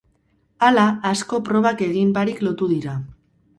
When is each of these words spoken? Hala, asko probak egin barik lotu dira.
Hala, 0.67 0.85
asko 1.09 1.41
probak 1.51 1.85
egin 1.89 2.17
barik 2.19 2.43
lotu 2.49 2.73
dira. 2.75 2.99